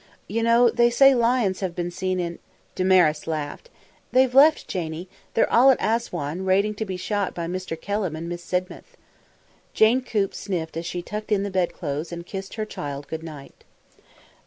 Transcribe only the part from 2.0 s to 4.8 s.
in" Damaris laughed. "They've left,